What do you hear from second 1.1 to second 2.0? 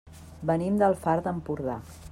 d'Empordà.